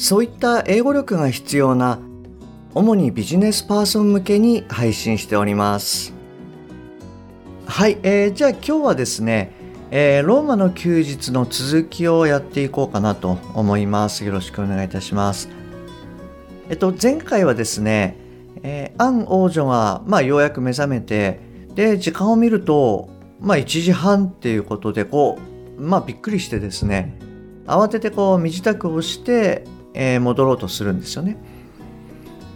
[0.00, 1.98] そういった英語力が必要な
[2.74, 6.14] 主にビジネスパーソン向けに配信しております。
[7.66, 9.52] はい、えー、じゃあ今日はですね、
[9.90, 14.24] えー、ローマの休日の続きをやっていこうかなと思います。
[14.24, 15.50] よろしくお願いいたします。
[16.70, 18.16] えっと前回はですね、
[18.62, 21.40] えー、アン王女が、まあ、ようやく目覚めて
[21.74, 25.38] で時間を見るとまあ1時半っていうことでこ
[25.76, 27.18] うまあびっくりしてですね
[27.66, 29.64] 慌ててこう身支度をして、
[30.00, 31.36] え、戻ろうとするんですよね。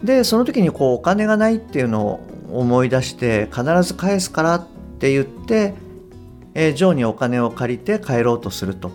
[0.03, 2.21] でその時にこうお金がないっていうのを
[2.53, 4.67] 思い出して必ず返すからっ
[4.99, 5.75] て言って、
[6.53, 8.91] えー、ジョーにお金を借りて帰ろうとすると。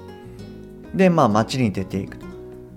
[0.94, 2.26] でまあ街に出ていくと。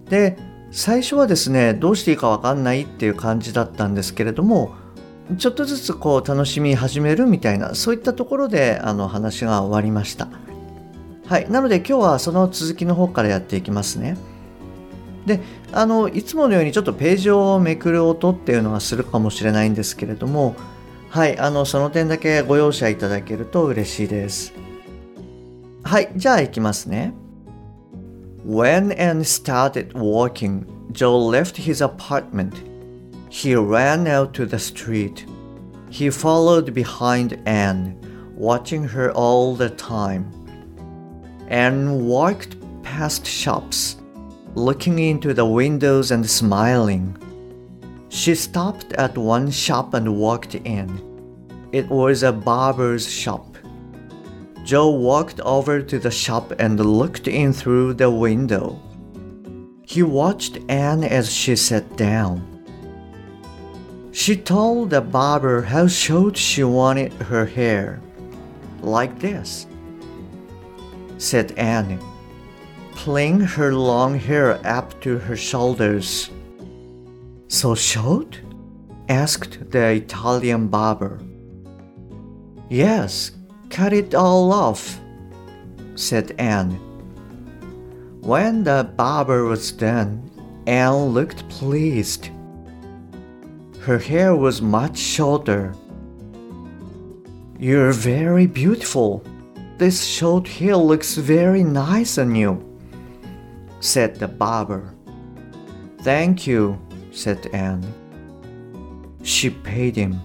[0.09, 0.39] で
[0.71, 4.75] 最初はですねどうしていいか分かんないっていう感じだったんですけれども
[5.37, 10.29] ちょっとずつこう楽しみ始めるみたいなそういったところであの話が終わりました
[11.27, 14.17] はいなので今日はその続きの方からやっていきますね
[15.27, 15.41] で
[15.73, 20.57] あのいつものようにちょっとページをめくる音っていうのはするかもしれないんですけれども
[21.11, 24.53] はいあのその点だけご容赦いただけると嬉しいです
[25.85, 27.15] はいじゃあいきますね
[28.45, 32.73] When Anne started walking, Joe left his apartment
[33.33, 35.25] He ran out to the street.
[35.89, 37.97] He followed behind Anne,
[38.37, 40.31] watching her all the time.
[41.49, 43.97] Anne walked past shops,
[44.55, 47.17] looking into the windows and smiling.
[48.09, 51.01] She stopped at one shop and walked in.
[51.73, 53.57] It was a barber's shop.
[54.65, 58.79] Joe walked over to the shop and looked in through the window.
[59.87, 62.49] He watched Anne as she sat down.
[64.13, 68.01] She told the barber how short she wanted her hair.
[68.83, 69.67] Like this,
[71.17, 71.99] said Anne,
[72.95, 76.31] pulling her long hair up to her shoulders.
[77.49, 78.41] So short?
[79.09, 81.21] asked the Italian barber.
[82.69, 83.33] Yes,
[83.69, 84.99] cut it all off,
[85.95, 86.79] said Anne.
[88.23, 90.31] When the barber was done,
[90.67, 92.31] Anne looked pleased.
[93.81, 95.75] Her hair was much shorter.
[97.59, 99.25] You're very beautiful.
[99.77, 102.63] This short hair looks very nice on you,
[103.83, 104.95] said the barber.
[106.01, 107.85] Thank you, said Anne.
[109.23, 110.19] She paid him.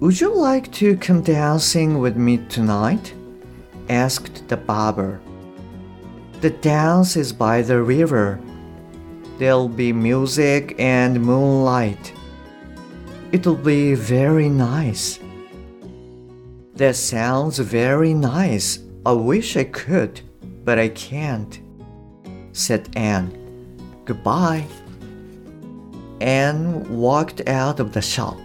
[0.00, 3.14] Would you like to come dancing with me tonight?
[3.88, 5.20] asked the barber.
[6.42, 8.38] The dance is by the river
[9.42, 12.12] There'll be music and moonlight.
[13.32, 15.18] It'll be very nice.
[16.74, 18.78] That sounds very nice.
[19.04, 20.20] I wish I could,
[20.64, 21.60] but I can't,
[22.52, 23.38] said Anne.
[24.04, 24.66] Goodbye.
[26.20, 28.38] Anne walked out of the shop.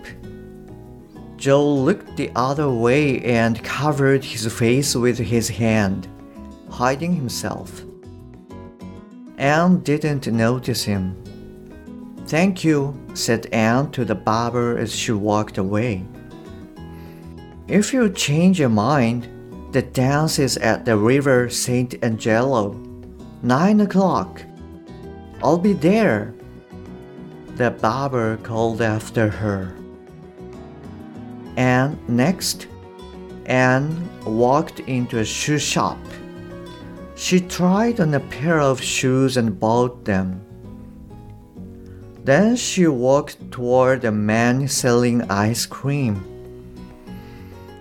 [1.35, 6.07] Joe looked the other way and covered his face with his hand,
[6.69, 7.83] hiding himself.
[9.37, 11.15] Anne didn't notice him.
[12.25, 16.03] Thank you, said Anne to the barber as she walked away.
[17.67, 19.27] If you change your mind,
[19.71, 22.01] the dance is at the river St.
[22.01, 22.71] Angelo.
[23.43, 24.41] Nine o'clock.
[25.43, 26.33] I'll be there.
[27.55, 29.75] The barber called after her.
[31.57, 32.67] And next,
[33.45, 35.99] Anne walked into a shoe shop.
[37.15, 40.41] She tried on a pair of shoes and bought them.
[42.23, 46.36] Then she walked toward a man selling ice cream.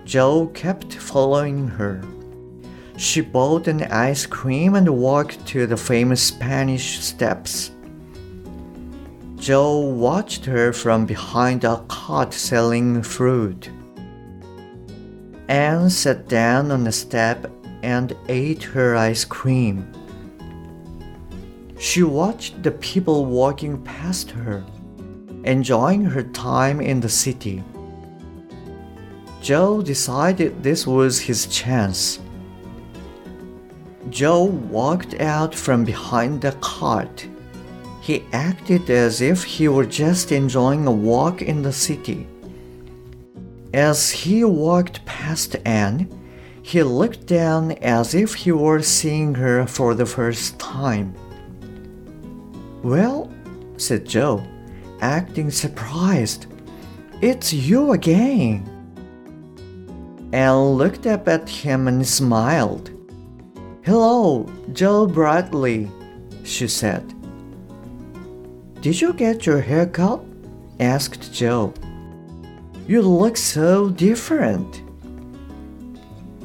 [0.07, 2.01] Joe kept following her.
[2.95, 7.71] She bought an ice cream and walked to the famous Spanish steps.
[9.35, 13.69] Joe watched her from behind a cart selling fruit.
[15.49, 17.51] Anne sat down on a step
[17.83, 19.91] and ate her ice cream.
[21.77, 24.63] She watched the people walking past her,
[25.43, 27.61] enjoying her time in the city.
[29.47, 32.19] Joe decided this was his chance.
[34.09, 37.25] Joe walked out from behind the cart.
[38.01, 42.27] He acted as if he were just enjoying a walk in the city.
[43.73, 46.09] As he walked past Anne,
[46.61, 51.13] he looked down as if he were seeing her for the first time.
[52.83, 53.31] Well,
[53.77, 54.45] said Joe,
[54.99, 56.47] acting surprised,
[57.21, 58.73] it's you again.
[60.37, 62.91] Anne looked up at him and smiled.
[63.83, 65.89] Hello, Joe Bradley,
[66.43, 67.03] she said.
[68.79, 70.21] Did you get your hair cut?
[70.79, 71.73] asked Joe.
[72.85, 74.83] You look so different.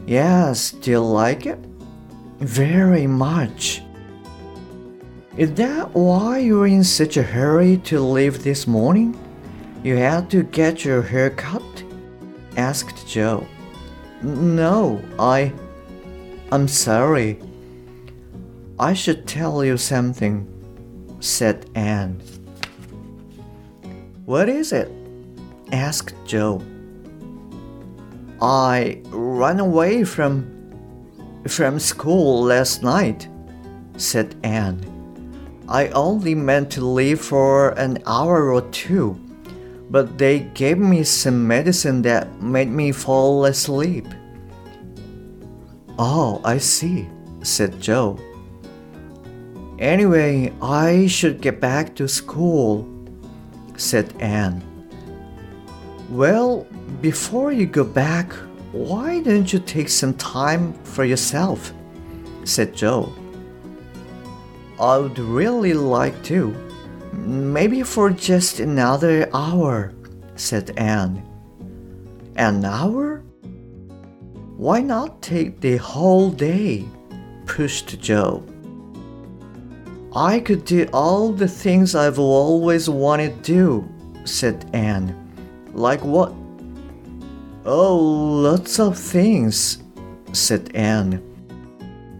[0.06, 1.58] Yes, do you like it?
[2.40, 3.82] Very much.
[5.36, 9.14] Is that why you're in such a hurry to leave this morning?
[9.84, 11.84] You had to get your hair cut?
[12.56, 13.46] asked Joe.
[14.22, 15.52] No, I.
[16.52, 17.40] I'm sorry.
[18.78, 20.46] I should tell you something,
[21.20, 22.20] said Anne.
[24.24, 24.90] What is it?
[25.72, 26.62] asked Joe.
[28.40, 30.50] I ran away from
[31.48, 33.28] from school last night,
[33.96, 34.80] said Anne.
[35.68, 39.18] I only meant to leave for an hour or two,
[39.92, 44.06] but they gave me some medicine that made me fall asleep.
[45.98, 47.10] Oh, I see,
[47.42, 48.18] said Joe.
[49.78, 52.88] Anyway, I should get back to school,
[53.76, 54.64] said Anne.
[56.08, 56.66] Well,
[57.02, 58.32] before you go back,
[58.72, 61.74] why don't you take some time for yourself?
[62.44, 63.12] said Joe.
[64.80, 66.71] I would really like to.
[67.12, 69.92] Maybe for just another hour,
[70.34, 71.22] said Anne.
[72.36, 73.22] An hour?
[74.56, 76.86] Why not take the whole day?
[77.46, 78.42] pushed Joe.
[80.14, 83.88] I could do all the things I've always wanted to do,
[84.24, 85.16] said Anne.
[85.72, 86.32] Like what?
[87.64, 89.82] Oh, lots of things,
[90.32, 91.22] said Anne.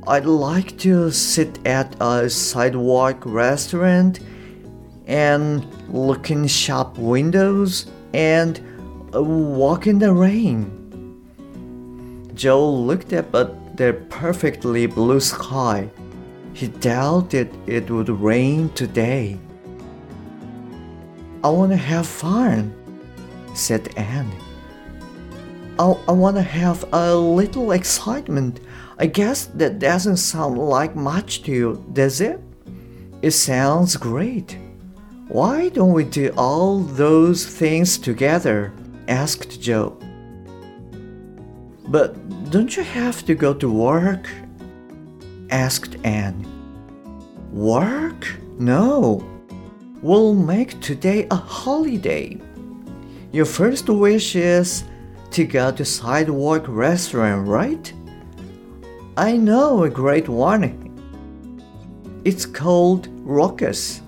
[0.06, 4.20] I'd like to sit at a sidewalk restaurant
[5.06, 8.60] and look in shop windows and
[9.14, 10.78] uh, walk in the rain.
[12.34, 15.90] Joe looked up at the perfectly blue sky.
[16.54, 19.38] He doubted it would rain today.
[21.44, 22.72] I want to have fun,
[23.54, 24.30] said Anne.
[25.78, 28.60] I, I want to have a little excitement.
[28.98, 32.40] I guess that doesn't sound like much to you, does it?
[33.22, 34.56] It sounds great.
[35.32, 38.70] Why don't we do all those things together?
[39.08, 39.96] asked Joe.
[41.88, 42.12] But
[42.50, 44.28] don't you have to go to work?
[45.48, 46.44] asked Anne.
[47.50, 48.28] Work?
[48.58, 49.24] No.
[50.02, 52.38] We'll make today a holiday.
[53.30, 54.84] Your first wish is
[55.30, 57.90] to go to sidewalk restaurant, right?
[59.16, 60.62] I know a great one.
[62.22, 64.02] It's called Rockus.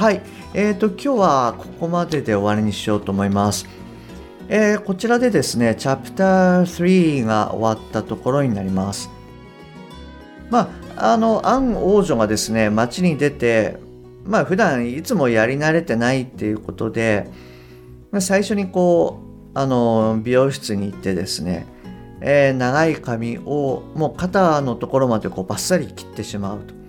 [0.00, 0.22] はい、
[0.54, 3.66] えーと、今日はここまでで終わりにしようと思います。
[4.48, 9.10] えー、こちらでですね、チャプター3が終わったところになります。
[10.48, 13.76] まあ、あの、アン王女がですね、街に出て、
[14.24, 17.30] まあ、普段いつもやり慣れてないっていうことで、
[18.10, 19.20] ま、最初にこ
[19.54, 21.66] う、あの、美容室に行ってですね、
[22.22, 26.79] えー、長い髪をもう肩のところまでこうバッサリ切ってしまうと。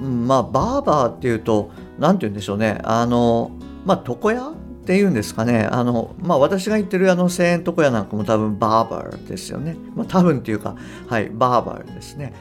[0.00, 2.78] まあ、バーバーっていうと、何て言うんでしょうね。
[2.84, 3.50] あの、
[3.84, 4.54] まあ、床屋っ
[4.86, 5.68] ていうんですかね。
[5.70, 9.76] あの、まあ、私が言ってるあの1000円床屋なんかも多分バーバーですよね。
[9.94, 10.76] まあ、多分っていうか、
[11.08, 12.32] はい、バーバーですね。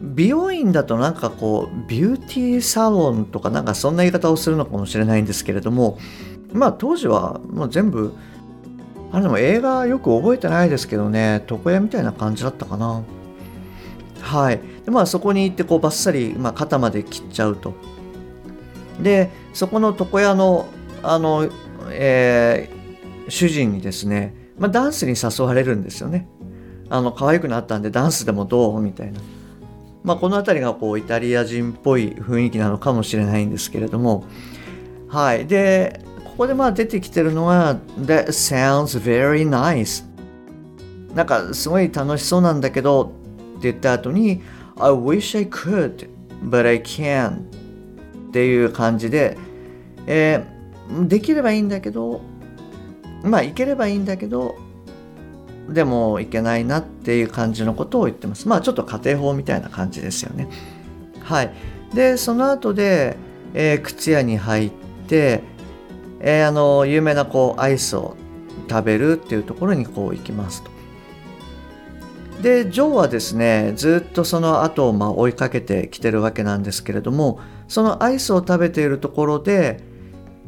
[0.00, 5.98] 美容院だとなんかこう、ビューティーサロンとかなんかそんな言い方をするのかもしれないんですけれども、
[6.52, 8.12] まあ、当時はもう全部、
[9.12, 13.02] あれでも映画よく覚えてないですけどね、床屋みたいな感じだったかな。
[14.24, 14.60] はい。
[14.84, 17.74] でまあそこに行ってこうバッサリ、まあ、肩まで切っちゃうと。
[19.00, 20.66] でそこの床屋の
[21.02, 21.50] あの、
[21.90, 26.26] えー、主人にですね、まあ、ダンスに誘われるんですよね。
[26.88, 29.20] あの可愛くなったんでダンスでもどうみたいな。
[30.02, 34.24] まあ、この辺りがこうイタリア人っぽい雰囲気なのかもしれないんですけれども。
[35.08, 35.46] はい。
[35.46, 36.00] で、
[36.34, 40.04] ここでまあ出てきてるのが That sounds very nice
[41.14, 43.12] なんかすごい楽しそうなんだけど
[43.70, 44.42] って言った後に
[44.76, 46.08] I wish I could,
[46.42, 47.38] but I can
[48.28, 49.38] っていう感じで、
[50.06, 52.20] えー、できればいいんだけど、
[53.22, 54.56] まあ、いければいいんだけど、
[55.68, 58.48] でもいけないなっていう感じのことを言ってます。
[58.48, 60.48] まあちょっと家庭法みたいな感じですよね。
[61.22, 61.54] はい。
[61.94, 63.16] で、その後で、
[63.54, 64.70] えー、靴屋に入っ
[65.08, 65.42] て、
[66.20, 68.14] えー、あの、有名なこう、アイスを
[68.68, 70.73] 食べるっていうところにこう行きますと。
[72.42, 79.80] で、ジョーはですね、ずっとその後をまあ追いかけてきてるわけなんですけれども、そのアイスを食べているところで、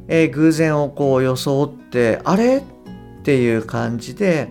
[0.09, 2.59] えー、偶然をこう装って、あれ？
[2.59, 2.63] っ
[3.23, 4.49] ていう感じで、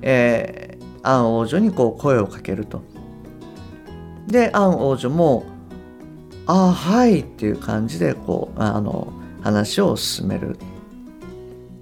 [0.00, 2.82] えー、アン王女にこう声をかけると。
[4.26, 5.44] で、アン王女も、
[6.46, 10.56] ああ、はいっていう感じで、こう、あの、話を進める。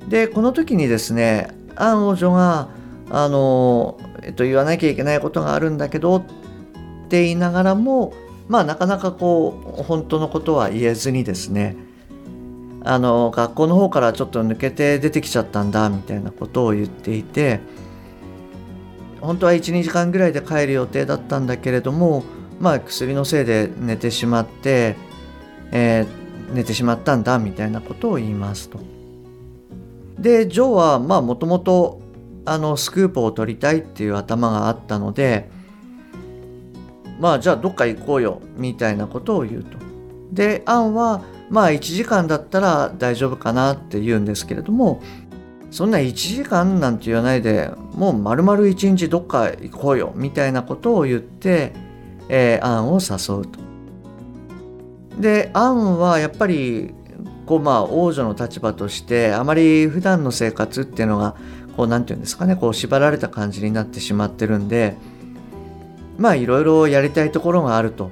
[0.08, 2.68] で、この時にですね、アン王女が、
[3.10, 6.22] あの、えっと、言わなきゃいけないことがあるんだけどっ
[7.08, 8.14] て言いながらも、
[8.48, 11.76] まあ、なかなかこう、本当のことは言えずにですね、
[12.84, 17.60] あの、学校の方からちょっと抜けて出てきちゃったんだ、みたいなことを言っていて、
[19.20, 22.24] 本当は12時間ぐらいで帰る予定だったんだけれども、
[22.60, 24.96] まあ、薬のせいで寝てしまって、
[25.70, 28.80] えー、寝てしまったんだみたいなことを言いますと。
[30.18, 32.01] でジョーはまあもともと
[32.44, 35.48] あのスクープを取りたいっていう頭があったので
[37.20, 39.78] まあじゃあどっか行こうよみたいなことを言うと。
[40.32, 45.02] でアンはまあ1時間だったら大丈夫かなって言うんですけれども
[45.70, 51.72] そんな1時間なんて言わないでもう丸々1日どっか行こうよみたいなことを言って、
[52.28, 53.60] えー、アンを誘うと。
[55.20, 56.94] でアンはやっぱり
[57.46, 61.36] こうまあ王女の立場としてあまり普段の生活っていうのが
[61.76, 64.96] こう何て言うんですかねこう縛られた感じになってしまってるんで
[66.18, 68.10] まあいろいろやりたいところがあると。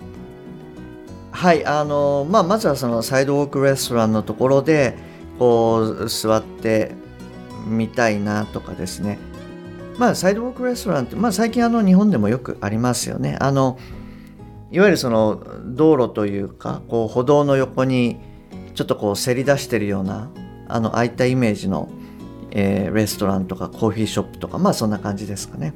[1.32, 4.98] はいあのまあまずはそのサイドウォークレストランのところで
[5.38, 6.92] こう座って
[7.66, 9.18] みたいなとかですね
[9.96, 13.78] まあサイドウォークレストランって、まあ、最近あの日本でもよくありますよねあの
[14.70, 18.18] いわゆるその道路というかこう歩道の横に
[18.74, 20.30] ちょっとこうせり出してるような
[20.68, 21.88] あのああいたイメージの、
[22.50, 25.74] えー、レストランとかコーヒーショップとかまあそんな感じですかね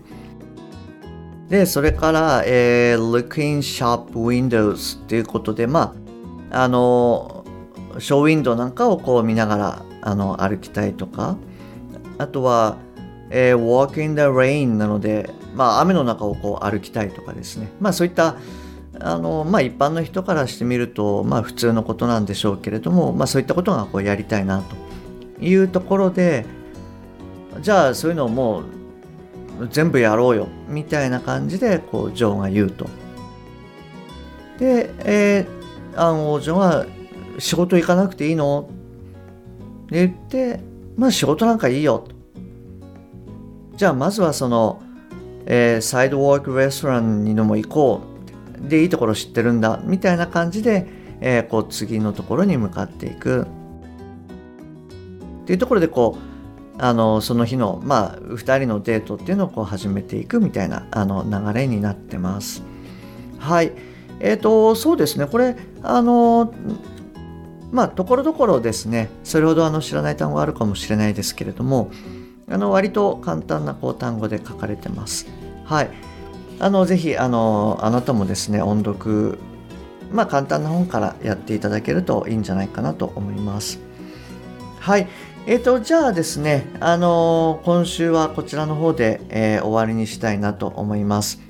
[1.49, 5.95] でそれから、えー、Looking Shop Windows っていうことでま
[6.51, 7.45] ああの
[7.99, 11.37] ショーウィンドウなんかをこう見ながらあの歩きたいとか
[12.19, 12.77] あとは、
[13.31, 17.69] えー、walk in the rain なので、まあ、雨の中をこう歩きたいとかですね。
[17.81, 18.37] まあ、そういった、
[19.01, 26.47] あの、まあ、一般の人からしてみると、まあ、普通のことなんでしょうけれども、まあ、そういったことがこうやりたいなというところで、
[27.61, 28.61] じゃあ、そういうのをも
[29.61, 32.87] う全部やろうよ、みたいな感じで、こう、ジョーが言うと。
[34.59, 36.87] で、えー、アン王女が、
[37.39, 38.69] 仕事行かなくていいの？
[39.87, 40.61] って言って、
[40.97, 42.07] まあ仕事なんかいいよ。
[43.75, 44.81] じゃあまずはその、
[45.47, 48.03] えー、サイドウォークレストランにでも行こ
[48.65, 48.69] う。
[48.69, 49.81] で、いいところ知ってるんだ。
[49.83, 50.87] みたいな感じで、
[51.21, 53.43] えー、こう次のところに向かっていく。
[53.43, 53.47] っ
[55.47, 56.34] ていうところでこう、
[56.79, 62.63] あの、その日の、まあ、2人のデートっていうのをこう始めていくみたいなあの流れになってます。
[63.39, 63.73] はい。
[64.21, 65.27] えっ、ー、と、そうですね。
[65.27, 66.53] これ、あの、
[67.75, 71.91] まあところどころですねそれほどあの知らない単語あるかもしれないですけれども
[72.49, 75.27] あの割と簡単なこう単語で書かれてます。
[75.65, 75.91] はい。
[76.61, 79.39] あのぜひあのあなたもですね音読
[80.13, 83.81] まあ簡単な本からやっていただけるといいんじゃないかなと思います。
[84.79, 85.09] はい。
[85.47, 91.41] えっ、ー、と、じゃあですね、あのー、今週はこちらの方で、えー、終わりにしたいなと思います。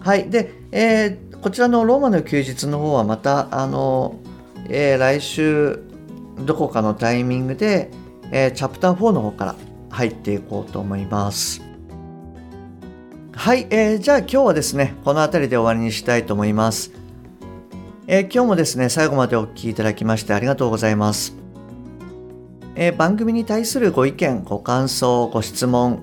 [0.00, 0.30] はい。
[0.30, 4.16] で、えこちらのローマの休日の方はまた、あの
[4.68, 5.82] え、来週
[6.46, 7.90] どこかのタイミングで、
[8.30, 9.56] え、チャプター4の方から
[9.90, 11.60] 入っていこうと思います。
[13.32, 16.92] はい、えー、じゃあ今日はですね、この辺りで終わりにしたいと思います。
[18.06, 21.43] え、今日もですね、最後までお聴きいただきましてありがとうございます。
[22.76, 26.00] えー、番組に対するご意見、ご感想、ご質問、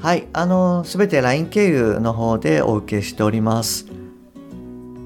[0.00, 3.86] はい、あの、すべて LINE 経由の方でお受けしております。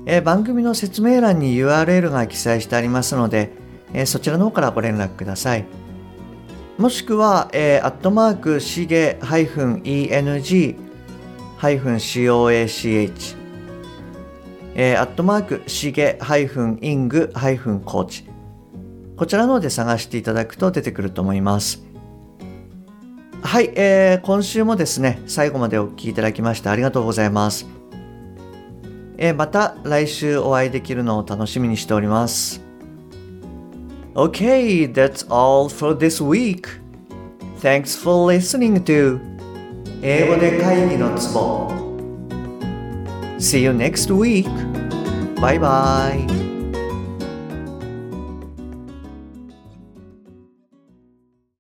[0.04, 3.52] えー、番組の説明欄に URL が記載してありますので、
[3.95, 5.64] えー、そちらの方からご連絡ください。
[6.76, 10.76] もしくは、えー、アットマークしげ -eng-coach
[14.75, 18.30] えー、アットマークしげ -ing-coach
[19.21, 21.83] こちらの方で探していただくと出てくると思います。
[23.43, 27.67] はい、えー、今週もですね、最後までお聴きいただきましてありがとうございます。
[29.19, 32.62] えまた来週お会いできるのを楽しみにしております。
[34.15, 36.67] Okay, that's all for this week.
[37.61, 39.21] Thanks for listening to
[40.00, 41.71] 英語で会議のツボ
[43.39, 44.49] See you next week.
[45.35, 46.50] Bye bye.